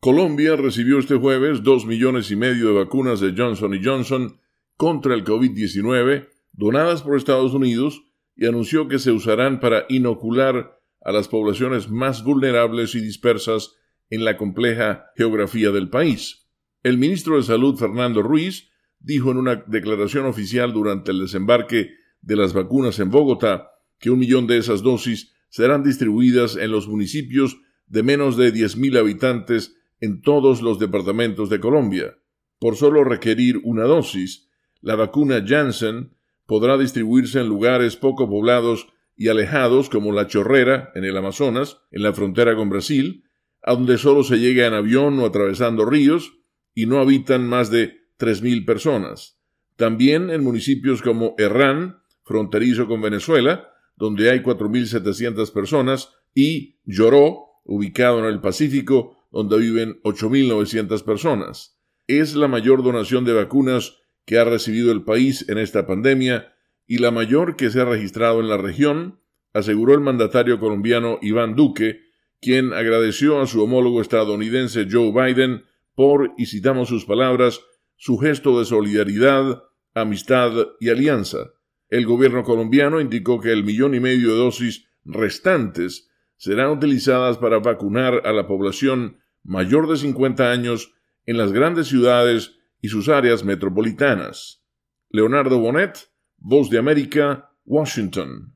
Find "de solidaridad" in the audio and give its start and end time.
78.58-79.62